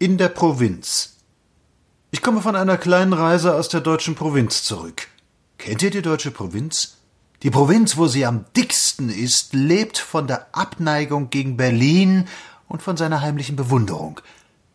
In 0.00 0.16
der 0.16 0.28
Provinz. 0.28 1.16
Ich 2.12 2.22
komme 2.22 2.40
von 2.40 2.54
einer 2.54 2.76
kleinen 2.76 3.12
Reise 3.12 3.56
aus 3.56 3.68
der 3.68 3.80
deutschen 3.80 4.14
Provinz 4.14 4.62
zurück. 4.62 5.08
Kennt 5.58 5.82
ihr 5.82 5.90
die 5.90 6.02
deutsche 6.02 6.30
Provinz? 6.30 6.98
Die 7.42 7.50
Provinz, 7.50 7.96
wo 7.96 8.06
sie 8.06 8.24
am 8.24 8.44
dicksten 8.56 9.10
ist, 9.10 9.54
lebt 9.54 9.98
von 9.98 10.28
der 10.28 10.46
Abneigung 10.52 11.30
gegen 11.30 11.56
Berlin 11.56 12.28
und 12.68 12.80
von 12.80 12.96
seiner 12.96 13.22
heimlichen 13.22 13.56
Bewunderung. 13.56 14.20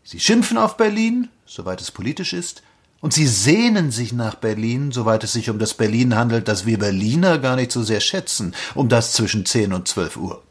Sie 0.03 0.19
schimpfen 0.19 0.57
auf 0.57 0.75
Berlin, 0.75 1.29
soweit 1.45 1.79
es 1.79 1.91
politisch 1.91 2.33
ist, 2.33 2.61
und 2.99 3.13
sie 3.13 3.27
sehnen 3.27 3.91
sich 3.91 4.11
nach 4.11 4.35
Berlin, 4.35 4.91
soweit 4.91 5.23
es 5.23 5.31
sich 5.31 5.49
um 5.49 5.57
das 5.57 5.73
Berlin 5.73 6.15
handelt, 6.15 6.49
das 6.49 6.65
wir 6.65 6.79
Berliner 6.79 7.37
gar 7.37 7.55
nicht 7.55 7.71
so 7.71 7.81
sehr 7.81 8.01
schätzen, 8.01 8.53
um 8.75 8.89
das 8.89 9.13
zwischen 9.13 9.45
zehn 9.45 9.71
und 9.71 9.87
zwölf 9.87 10.17
Uhr. 10.17 10.43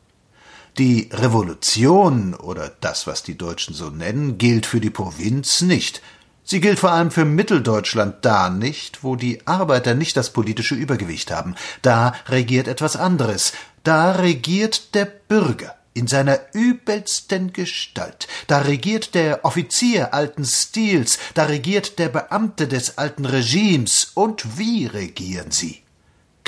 Die 0.78 1.10
Revolution 1.12 2.34
oder 2.34 2.72
das, 2.80 3.06
was 3.06 3.22
die 3.22 3.36
Deutschen 3.36 3.74
so 3.74 3.90
nennen, 3.90 4.38
gilt 4.38 4.64
für 4.64 4.80
die 4.80 4.88
Provinz 4.88 5.60
nicht. 5.60 6.00
Sie 6.44 6.60
gilt 6.60 6.78
vor 6.78 6.92
allem 6.92 7.10
für 7.10 7.26
Mitteldeutschland 7.26 8.24
da 8.24 8.48
nicht, 8.48 9.04
wo 9.04 9.14
die 9.14 9.46
Arbeiter 9.46 9.94
nicht 9.94 10.16
das 10.16 10.32
politische 10.32 10.74
Übergewicht 10.74 11.30
haben. 11.30 11.56
Da 11.82 12.14
regiert 12.26 12.68
etwas 12.68 12.96
anderes. 12.96 13.52
Da 13.84 14.12
regiert 14.12 14.94
der 14.94 15.04
Bürger 15.04 15.76
in 15.92 16.06
seiner 16.06 16.40
übelsten 16.54 17.52
Gestalt. 17.52 18.26
Da 18.46 18.60
regiert 18.60 19.14
der 19.14 19.44
Offizier 19.44 20.14
alten 20.14 20.44
Stils, 20.44 21.18
da 21.34 21.44
regiert 21.44 21.98
der 21.98 22.08
Beamte 22.08 22.66
des 22.66 22.96
alten 22.96 23.26
Regimes. 23.26 24.12
Und 24.14 24.58
wie 24.58 24.86
regieren 24.86 25.50
sie? 25.50 25.82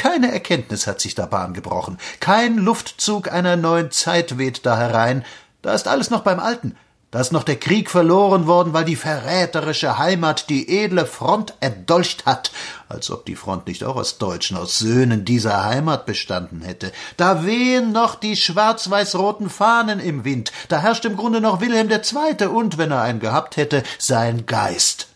Keine 0.05 0.31
Erkenntnis 0.31 0.87
hat 0.87 1.01
sich 1.01 1.15
da 1.15 1.25
Bahn 1.25 1.55
gebrochen, 1.55 1.97
kein 2.21 2.59
Luftzug 2.59 3.33
einer 3.33 3.57
neuen 3.57 3.91
Zeit 3.91 4.37
weht 4.37 4.67
da 4.67 4.77
herein, 4.77 5.25
da 5.63 5.73
ist 5.73 5.89
alles 5.89 6.11
noch 6.11 6.21
beim 6.21 6.41
Alten, 6.41 6.77
da 7.11 7.21
ist 7.21 7.33
noch 7.33 7.43
der 7.43 7.57
Krieg 7.57 7.89
verloren 7.89 8.47
worden, 8.47 8.75
weil 8.75 8.85
die 8.85 8.97
verräterische 8.97 9.97
Heimat 9.97 10.51
die 10.51 10.69
edle 10.69 11.07
Front 11.07 11.55
erdolcht 11.61 12.27
hat, 12.27 12.53
als 12.87 13.11
ob 13.11 13.25
die 13.25 13.35
Front 13.35 13.67
nicht 13.67 13.83
auch 13.83 13.97
aus 13.97 14.19
Deutschen, 14.19 14.59
aus 14.59 14.79
Söhnen 14.79 15.25
dieser 15.25 15.65
Heimat 15.65 16.05
bestanden 16.05 16.61
hätte. 16.61 16.93
Da 17.17 17.47
wehen 17.47 17.93
noch 17.93 18.15
die 18.15 18.37
schwarz-weiß-roten 18.37 19.49
Fahnen 19.49 20.01
im 20.01 20.27
Wind, 20.27 20.53
da 20.69 20.81
herrscht 20.81 21.07
im 21.07 21.17
Grunde 21.17 21.41
noch 21.41 21.63
Wilhelm 21.63 21.89
II. 21.91 22.47
und, 22.49 22.77
wenn 22.77 22.91
er 22.91 23.01
einen 23.01 23.21
gehabt 23.21 23.57
hätte, 23.57 23.83
sein 23.97 24.45
Geist. 24.45 25.09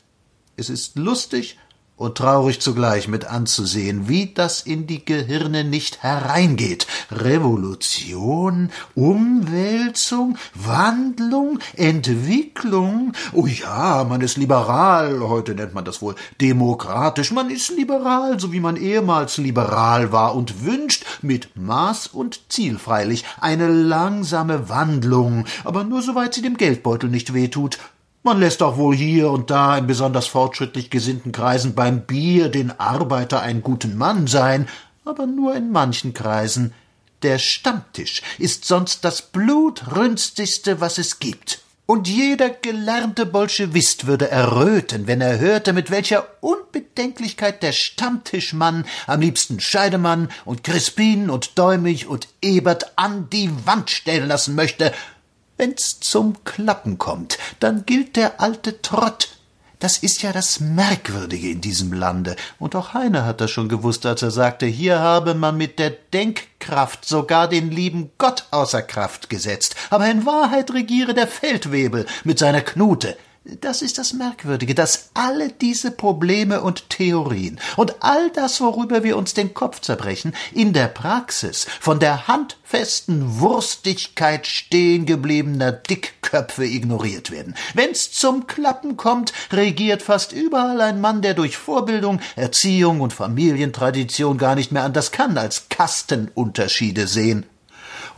Es 0.56 0.70
ist 0.70 0.97
lustig 0.97 1.59
und 1.98 2.16
traurig 2.16 2.60
zugleich 2.60 3.08
mit 3.08 3.27
anzusehen, 3.27 4.08
wie 4.08 4.32
das 4.32 4.62
in 4.62 4.86
die 4.86 5.04
Gehirne 5.04 5.64
nicht 5.64 6.02
hereingeht. 6.02 6.86
Revolution, 7.10 8.70
Umwälzung, 8.94 10.38
Wandlung, 10.54 11.58
Entwicklung. 11.76 13.12
Oh 13.32 13.46
ja, 13.46 14.04
man 14.08 14.20
ist 14.20 14.36
liberal, 14.36 15.20
heute 15.20 15.54
nennt 15.54 15.74
man 15.74 15.84
das 15.84 16.00
wohl 16.00 16.14
demokratisch, 16.41 17.32
man 17.32 17.50
ist 17.50 17.70
liberal, 17.70 18.38
so 18.38 18.52
wie 18.52 18.60
man 18.60 18.76
ehemals 18.76 19.36
liberal 19.38 20.12
war 20.12 20.36
und 20.36 20.64
wünscht, 20.64 21.04
mit 21.20 21.56
Maß 21.56 22.06
und 22.06 22.41
Ziel 22.48 22.78
freilich, 22.78 23.24
eine 23.41 23.69
langsame 23.69 24.69
Wandlung, 24.69 25.44
aber 25.64 25.82
nur 25.82 26.02
soweit 26.02 26.34
sie 26.34 26.42
dem 26.42 26.56
Geldbeutel 26.56 27.10
nicht 27.10 27.34
wehtut, 27.34 27.78
man 28.22 28.41
lässt 28.41 28.62
auch 28.62 28.77
wohl 28.77 28.97
hier 28.97 29.30
und 29.30 29.50
da 29.50 29.78
in 29.78 29.86
besonders 29.86 30.27
fortschrittlich 30.27 30.91
gesinnten 30.91 31.33
Kreisen 31.33 31.74
beim 31.74 32.02
Bier 32.02 32.48
den 32.48 32.78
Arbeiter 32.78 33.41
einen 33.41 33.62
guten 33.62 33.97
Mann 33.97 34.27
sein, 34.27 34.69
aber 35.05 35.27
nur 35.27 35.55
in 35.55 35.70
manchen 35.70 36.14
Kreisen. 36.14 36.75
Der 37.22 37.38
Stammtisch 37.38 38.22
ist 38.38 38.64
sonst 38.64 39.05
das 39.05 39.22
blutrünstigste, 39.22 40.80
was 40.80 40.98
es 40.98 41.19
gibt. 41.19 41.62
Und 41.91 42.06
jeder 42.06 42.50
gelernte 42.50 43.25
Bolschewist 43.25 44.06
würde 44.06 44.30
erröten, 44.30 45.06
wenn 45.06 45.22
er 45.22 45.38
hörte, 45.38 45.72
mit 45.72 45.91
welcher 45.91 46.27
Unbedenklichkeit 46.41 47.62
der 47.62 47.72
Stammtischmann 47.72 48.84
am 49.06 49.22
liebsten 49.22 49.58
Scheidemann 49.58 50.28
und 50.44 50.64
Crispin 50.64 51.31
und 51.31 51.59
Däumig 51.59 52.06
und 52.06 52.28
Ebert 52.43 52.93
an 52.97 53.31
die 53.31 53.50
Wand 53.64 53.91
stellen 53.91 54.28
lassen 54.28 54.54
möchte, 54.54 54.93
Wenn's 55.58 55.98
zum 55.98 56.44
Klappen 56.44 56.98
kommt, 56.98 57.36
dann 57.58 57.84
gilt 57.84 58.14
der 58.14 58.41
alte 58.41 58.80
Trott. 58.80 59.30
Das 59.80 59.98
ist 59.98 60.22
ja 60.22 60.32
das 60.32 60.60
Merkwürdige 60.60 61.50
in 61.50 61.60
diesem 61.60 61.92
Lande. 61.92 62.36
Und 62.60 62.76
auch 62.76 62.94
Heine 62.94 63.24
hat 63.24 63.41
das 63.41 63.50
schon 63.50 63.69
gewusst, 63.69 64.06
als 64.06 64.22
er 64.22 64.30
sagte, 64.30 64.66
hier 64.66 65.00
habe 65.00 65.34
man 65.34 65.56
mit 65.56 65.80
der 65.80 65.91
Denkkraft 65.91 67.04
sogar 67.04 67.48
den 67.48 67.72
lieben 67.72 68.10
Gott 68.19 68.46
außer 68.52 68.82
Kraft 68.82 69.30
gesetzt. 69.30 69.74
Aber 69.91 70.08
in 70.08 70.26
Wahrheit 70.26 70.72
regiere 70.72 71.12
der 71.12 71.26
Feldwebel 71.26 72.06
mit 72.22 72.38
seiner 72.38 72.60
Knute. 72.60 73.16
Das 73.62 73.81
ist 73.81 73.97
das 73.97 74.12
Merkwürdige, 74.12 74.75
dass 74.75 75.10
alle 75.14 75.48
diese 75.48 75.91
Probleme 75.91 76.60
und 76.60 76.91
Theorien 76.91 77.59
und 77.76 77.97
all 78.00 78.31
das, 78.31 78.60
worüber 78.60 79.04
wir 79.04 79.16
uns 79.16 79.32
den 79.32 79.54
Kopf 79.54 79.81
zerbrechen, 79.81 80.34
in 80.53 80.75
der 80.75 80.88
Praxis 80.88 81.66
von 81.81 81.98
der 81.98 82.28
handfesten 82.28 83.41
Wurstigkeit 83.41 84.47
stehengebliebener 84.47 85.72
Dickköpfe 85.72 86.66
ignoriert 86.66 87.31
werden. 87.31 87.54
Wenn's 87.72 88.12
zum 88.12 88.47
Klappen 88.47 88.98
kommt, 88.98 89.32
regiert 89.50 90.03
fast 90.03 90.32
überall 90.32 90.82
ein 90.82 91.00
Mann, 91.00 91.22
der 91.22 91.32
durch 91.32 91.56
Vorbildung, 91.56 92.20
Erziehung 92.37 93.00
und 93.00 93.14
Familientradition 93.14 94.37
gar 94.37 94.56
nicht 94.56 94.72
mehr 94.72 94.84
anders 94.84 95.10
kann, 95.10 95.38
als 95.38 95.70
Kastenunterschiede 95.70 97.06
sehen 97.06 97.47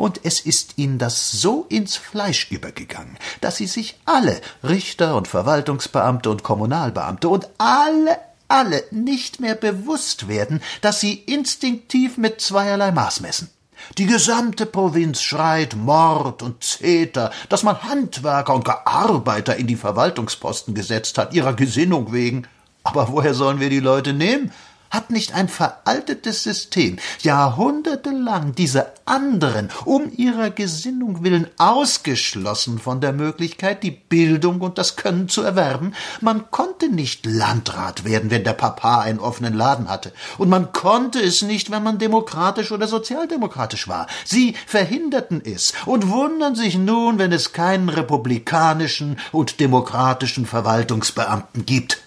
und 0.01 0.21
es 0.25 0.41
ist 0.41 0.79
ihnen 0.79 0.99
das 0.99 1.31
so 1.31 1.67
ins 1.69 1.97
Fleisch 1.97 2.51
übergegangen, 2.51 3.19
dass 3.41 3.57
sie 3.57 3.67
sich 3.67 3.99
alle, 4.07 4.41
Richter 4.65 5.15
und 5.17 5.29
Verwaltungsbeamte 5.29 6.31
und 6.31 6.43
Kommunalbeamte 6.43 7.29
und 7.29 7.49
alle 7.59 8.19
alle 8.49 8.83
nicht 8.91 9.39
mehr 9.39 9.55
bewusst 9.55 10.27
werden, 10.27 10.61
dass 10.81 10.99
sie 10.99 11.15
instinktiv 11.15 12.19
mit 12.19 12.41
zweierlei 12.41 12.91
Maß 12.91 13.21
messen. 13.21 13.49
Die 13.97 14.07
gesamte 14.07 14.67
Provinz 14.67 15.23
schreit 15.23 15.77
Mord 15.77 16.43
und 16.43 16.65
Zeter, 16.65 17.31
dass 17.49 17.63
man 17.63 17.83
Handwerker 17.83 18.55
und 18.55 18.65
Gearbeiter 18.65 19.57
in 19.57 19.67
die 19.67 19.77
Verwaltungsposten 19.77 20.75
gesetzt 20.75 21.17
hat, 21.17 21.33
ihrer 21.33 21.55
Gesinnung 21.55 22.13
wegen. 22.13 22.47
Aber 22.83 23.09
woher 23.13 23.35
sollen 23.35 23.61
wir 23.61 23.71
die 23.71 23.81
Leute 23.81 24.13
nehmen? 24.13 24.53
Hat 24.91 25.11
nicht 25.11 25.35
ein 25.35 25.49
veraltetes 25.49 26.43
System 26.43 26.99
jahrhundertelang 27.21 28.57
diese 28.57 28.93
anderen 29.05 29.71
um 29.85 30.11
ihrer 30.17 30.51
Gesinnung 30.51 31.23
willen 31.23 31.47
ausgeschlossen 31.59 32.81
von 32.81 33.01
der 33.01 33.13
Möglichkeit, 33.13 33.85
die 33.85 33.93
Bildung 33.93 34.61
und 34.61 34.79
das 34.79 34.97
Können 34.97 35.29
zu 35.29 35.43
erwerben? 35.43 35.95
Man 36.21 36.51
konnte 36.51 36.89
nicht 36.89 37.25
Landrat 37.25 38.05
werden, 38.05 38.33
wenn 38.33 38.43
der 38.43 38.55
Papa 38.55 39.01
einen 39.01 39.21
offenen 39.21 39.55
Laden 39.55 39.89
hatte. 39.89 40.13
Und 40.39 40.49
man 40.49 40.73
konnte 40.73 41.21
es 41.21 41.43
nicht, 41.43 41.71
wenn 41.71 41.85
man 41.85 41.99
demokratisch 41.99 42.73
oder 42.73 42.89
sozialdemokratisch 42.89 43.87
war. 43.87 44.09
Sie 44.25 44.57
verhinderten 44.67 45.41
es 45.45 45.73
und 45.87 46.09
wundern 46.09 46.57
sich 46.57 46.77
nun, 46.77 47.19
wenn 47.21 47.31
es 47.31 47.53
keinen 47.53 47.91
republikanischen 47.91 49.21
und 49.31 49.61
demokratischen 49.61 50.47
Verwaltungsbeamten 50.47 51.65
gibt. 51.65 52.03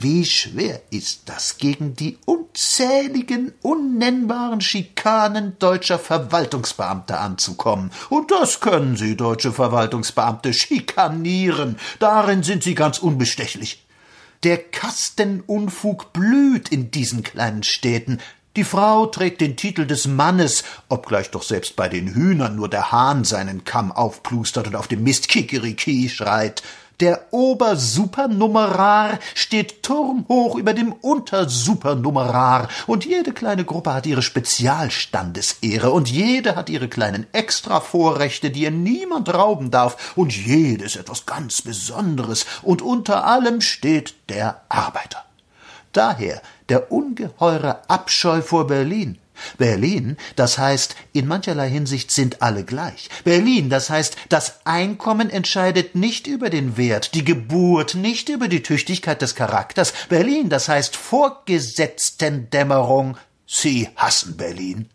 Wie 0.00 0.24
schwer 0.24 0.80
ist 0.90 1.22
das, 1.24 1.58
gegen 1.58 1.96
die 1.96 2.18
unzähligen, 2.24 3.52
unnennbaren 3.62 4.60
Schikanen 4.60 5.58
deutscher 5.58 5.98
Verwaltungsbeamte 5.98 7.18
anzukommen. 7.18 7.90
Und 8.08 8.30
das 8.30 8.60
können 8.60 8.96
Sie, 8.96 9.16
deutsche 9.16 9.52
Verwaltungsbeamte, 9.52 10.54
schikanieren. 10.54 11.80
Darin 11.98 12.44
sind 12.44 12.62
Sie 12.62 12.76
ganz 12.76 12.98
unbestechlich. 12.98 13.84
Der 14.44 14.58
Kastenunfug 14.58 16.12
blüht 16.12 16.68
in 16.68 16.92
diesen 16.92 17.24
kleinen 17.24 17.64
Städten. 17.64 18.20
Die 18.54 18.62
Frau 18.62 19.06
trägt 19.06 19.40
den 19.40 19.56
Titel 19.56 19.84
des 19.84 20.06
Mannes, 20.06 20.62
obgleich 20.88 21.32
doch 21.32 21.42
selbst 21.42 21.74
bei 21.74 21.88
den 21.88 22.14
Hühnern 22.14 22.54
nur 22.54 22.68
der 22.68 22.92
Hahn 22.92 23.24
seinen 23.24 23.64
Kamm 23.64 23.90
aufplustert 23.90 24.68
und 24.68 24.76
auf 24.76 24.86
dem 24.86 25.02
Mist 25.02 25.28
Kikeriki 25.28 26.08
schreit. 26.08 26.62
Der 27.00 27.32
Obersupernumerar 27.32 29.20
steht 29.34 29.84
turmhoch 29.84 30.56
über 30.56 30.74
dem 30.74 30.92
Untersupernumerar, 30.92 32.66
und 32.88 33.04
jede 33.04 33.32
kleine 33.32 33.64
Gruppe 33.64 33.94
hat 33.94 34.04
ihre 34.06 34.22
Spezialstandesehre, 34.22 35.92
und 35.92 36.10
jede 36.10 36.56
hat 36.56 36.68
ihre 36.68 36.88
kleinen 36.88 37.26
Extravorrechte, 37.32 38.50
die 38.50 38.62
ihr 38.62 38.72
niemand 38.72 39.32
rauben 39.32 39.70
darf, 39.70 40.16
und 40.16 40.36
jedes 40.36 40.96
etwas 40.96 41.24
ganz 41.24 41.62
Besonderes, 41.62 42.46
und 42.62 42.82
unter 42.82 43.24
allem 43.24 43.60
steht 43.60 44.16
der 44.28 44.62
Arbeiter. 44.68 45.24
Daher 45.92 46.42
der 46.68 46.90
ungeheure 46.90 47.88
Abscheu 47.88 48.42
vor 48.42 48.66
Berlin, 48.66 49.18
Berlin, 49.56 50.18
das 50.36 50.58
heißt, 50.58 50.94
in 51.12 51.26
mancherlei 51.26 51.70
Hinsicht 51.70 52.10
sind 52.10 52.42
alle 52.42 52.64
gleich. 52.64 53.08
Berlin, 53.24 53.70
das 53.70 53.90
heißt, 53.90 54.16
das 54.28 54.66
Einkommen 54.66 55.30
entscheidet 55.30 55.94
nicht 55.94 56.26
über 56.26 56.50
den 56.50 56.76
Wert, 56.76 57.14
die 57.14 57.24
Geburt 57.24 57.94
nicht 57.94 58.28
über 58.28 58.48
die 58.48 58.62
Tüchtigkeit 58.62 59.22
des 59.22 59.34
Charakters. 59.34 59.94
Berlin, 60.08 60.48
das 60.48 60.68
heißt 60.68 60.96
Vorgesetztendämmerung. 60.96 63.16
Sie 63.46 63.88
hassen 63.96 64.36
Berlin 64.36 64.90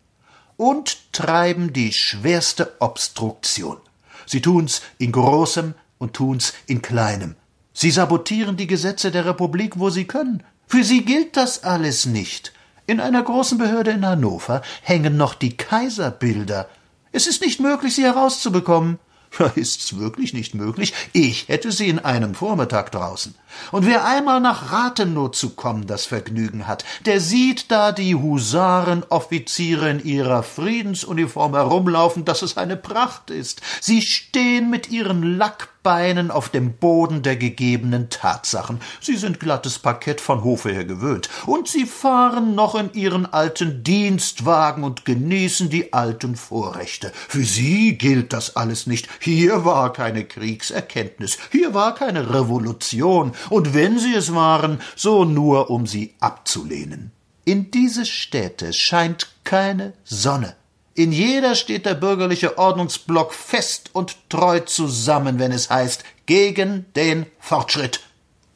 und 0.57 1.11
treiben 1.11 1.73
die 1.73 1.91
schwerste 1.91 2.75
Obstruktion. 2.79 3.77
Sie 4.25 4.41
tun's 4.41 4.81
in 4.97 5.11
großem 5.11 5.73
und 5.97 6.13
tun's 6.13 6.53
in 6.67 6.81
kleinem. 6.81 7.35
Sie 7.73 7.91
sabotieren 7.91 8.55
die 8.55 8.67
Gesetze 8.67 9.11
der 9.11 9.25
Republik, 9.25 9.79
wo 9.79 9.89
sie 9.89 10.05
können. 10.05 10.43
Für 10.67 10.83
sie 10.83 11.03
gilt 11.03 11.37
das 11.37 11.63
alles 11.63 12.05
nicht. 12.05 12.53
In 12.85 12.99
einer 12.99 13.23
großen 13.23 13.57
Behörde 13.57 13.91
in 13.91 14.05
Hannover 14.05 14.61
hängen 14.81 15.15
noch 15.15 15.35
die 15.35 15.55
Kaiserbilder. 15.55 16.67
Es 17.13 17.27
ist 17.27 17.41
nicht 17.41 17.61
möglich, 17.61 17.95
sie 17.95 18.03
herauszubekommen. 18.03 18.99
Ist's 19.55 19.97
wirklich 19.97 20.33
nicht 20.33 20.53
möglich? 20.53 20.93
Ich 21.13 21.47
hätte 21.47 21.71
sie 21.71 21.87
in 21.87 21.99
einem 21.99 22.35
Vormittag 22.35 22.91
draußen. 22.91 23.35
Und 23.71 23.85
wer 23.85 24.05
einmal 24.05 24.41
nach 24.41 24.71
Rathenow 24.71 25.31
zu 25.31 25.51
kommen 25.51 25.87
das 25.87 26.05
Vergnügen 26.05 26.67
hat, 26.67 26.83
der 27.05 27.19
sieht 27.19 27.71
da 27.71 27.93
die 27.93 28.15
Husarenoffiziere 28.15 29.89
in 29.89 30.03
ihrer 30.03 30.43
Friedensuniform 30.43 31.53
herumlaufen, 31.53 32.25
dass 32.25 32.41
es 32.41 32.57
eine 32.57 32.75
Pracht 32.77 33.29
ist. 33.29 33.61
Sie 33.79 34.01
stehen 34.01 34.69
mit 34.69 34.91
ihren 34.91 35.37
Lackbeinen 35.83 36.31
auf 36.31 36.47
dem 36.47 36.73
Boden 36.73 37.23
der 37.23 37.35
gegebenen 37.35 38.09
Tatsachen. 38.09 38.79
Sie 39.01 39.17
sind 39.17 39.41
glattes 39.41 39.79
Parkett 39.79 40.21
von 40.21 40.43
Hofe 40.43 40.71
her 40.71 40.85
gewöhnt. 40.85 41.29
Und 41.45 41.67
sie 41.67 41.85
fahren 41.85 42.55
noch 42.55 42.75
in 42.75 42.93
ihren 42.93 43.25
alten 43.25 43.83
Dienstwagen 43.83 44.85
und 44.85 45.03
genießen 45.03 45.69
die 45.69 45.91
alten 45.91 46.37
Vorrechte. 46.37 47.11
Für 47.27 47.43
sie 47.43 47.97
gilt 47.97 48.31
das 48.31 48.55
alles 48.55 48.87
nicht. 48.87 49.09
Hier 49.19 49.65
war 49.65 49.91
keine 49.91 50.23
Kriegserkenntnis. 50.23 51.37
Hier 51.51 51.73
war 51.73 51.95
keine 51.95 52.33
Revolution 52.33 53.33
und 53.49 53.73
wenn 53.73 53.99
sie 53.99 54.15
es 54.15 54.33
waren, 54.33 54.79
so 54.95 55.25
nur 55.25 55.69
um 55.69 55.85
sie 55.85 56.13
abzulehnen. 56.21 57.11
In 57.43 57.71
diese 57.71 58.05
Städte 58.05 58.71
scheint 58.71 59.27
keine 59.43 59.93
Sonne. 60.05 60.55
In 60.95 61.11
jeder 61.11 61.55
steht 61.55 61.85
der 61.85 61.95
bürgerliche 61.95 62.57
Ordnungsblock 62.57 63.33
fest 63.33 63.89
und 63.93 64.29
treu 64.29 64.59
zusammen, 64.59 65.39
wenn 65.39 65.51
es 65.51 65.69
heißt 65.69 66.03
gegen 66.25 66.85
den 66.95 67.25
Fortschritt. 67.39 68.01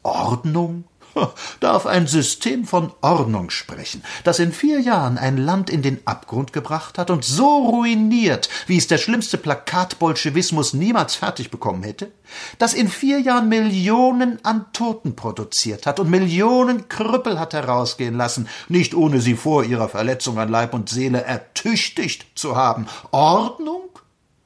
Ordnung 0.04 0.84
darf 1.60 1.86
ein 1.86 2.06
System 2.06 2.64
von 2.64 2.92
Ordnung 3.00 3.50
sprechen, 3.50 4.02
das 4.24 4.38
in 4.38 4.52
vier 4.52 4.80
Jahren 4.80 5.18
ein 5.18 5.36
Land 5.36 5.70
in 5.70 5.82
den 5.82 6.00
Abgrund 6.06 6.52
gebracht 6.52 6.98
hat 6.98 7.10
und 7.10 7.24
so 7.24 7.58
ruiniert, 7.58 8.48
wie 8.66 8.76
es 8.76 8.86
der 8.86 8.98
schlimmste 8.98 9.38
Plakatbolschewismus 9.38 10.74
niemals 10.74 11.14
fertig 11.14 11.50
bekommen 11.50 11.82
hätte, 11.82 12.12
das 12.58 12.74
in 12.74 12.88
vier 12.88 13.20
Jahren 13.20 13.48
Millionen 13.48 14.44
an 14.44 14.66
Toten 14.72 15.16
produziert 15.16 15.86
hat 15.86 16.00
und 16.00 16.10
Millionen 16.10 16.88
Krüppel 16.88 17.38
hat 17.38 17.54
herausgehen 17.54 18.16
lassen, 18.16 18.48
nicht 18.68 18.94
ohne 18.94 19.20
sie 19.20 19.34
vor 19.34 19.64
ihrer 19.64 19.88
Verletzung 19.88 20.38
an 20.38 20.48
Leib 20.48 20.74
und 20.74 20.88
Seele 20.88 21.22
ertüchtigt 21.22 22.26
zu 22.34 22.56
haben. 22.56 22.86
Ordnung? 23.10 23.88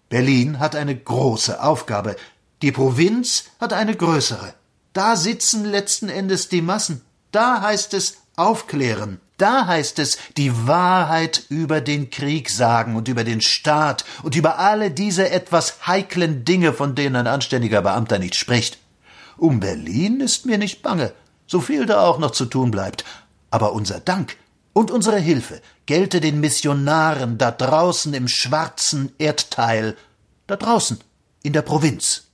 Berlin 0.09 0.59
hat 0.59 0.77
eine 0.77 0.95
große 0.95 1.63
Aufgabe, 1.63 2.17
die 2.61 2.71
Provinz 2.71 3.45
hat 3.59 3.73
eine 3.73 3.97
größere. 3.97 4.55
Da 4.93 5.17
sitzen 5.17 5.65
letzten 5.65 6.09
Endes 6.09 6.49
die 6.49 6.63
Massen. 6.63 7.03
Da 7.31 7.63
heißt 7.63 7.95
es 7.95 8.19
aufklären. 8.37 9.21
Da 9.39 9.67
heißt 9.67 9.99
es 9.99 10.19
die 10.37 10.67
Wahrheit 10.69 11.45
über 11.49 11.81
den 11.81 12.11
Krieg 12.11 12.51
sagen 12.51 12.95
und 12.95 13.09
über 13.09 13.25
den 13.25 13.41
Staat 13.41 14.05
und 14.23 14.37
über 14.37 14.59
alle 14.59 14.91
diese 14.91 15.31
etwas 15.31 15.87
heiklen 15.87 16.45
Dinge, 16.45 16.73
von 16.73 16.95
denen 16.95 17.17
ein 17.17 17.27
anständiger 17.27 17.83
Beamter 17.83 18.19
nicht 18.19 18.37
spricht. 18.37 18.79
Um 19.37 19.59
Berlin 19.59 20.21
ist 20.21 20.47
mir 20.47 20.59
nicht 20.59 20.83
bange, 20.83 21.13
so 21.47 21.61
viel 21.61 21.87
da 21.87 22.03
auch 22.03 22.19
noch 22.19 22.31
zu 22.31 22.45
tun 22.45 22.71
bleibt. 22.71 23.05
Aber 23.51 23.73
unser 23.73 23.99
Dank 23.99 24.37
und 24.73 24.91
unsere 24.91 25.19
Hilfe 25.19 25.61
gelte 25.87 26.21
den 26.21 26.41
Missionaren 26.41 27.39
da 27.39 27.51
draußen 27.51 28.15
im 28.15 28.29
schwarzen 28.29 29.13
Erdteil, 29.19 29.97
da 30.47 30.57
draußen 30.57 31.01
in 31.43 31.53
der 31.53 31.63
Provinz. 31.63 32.29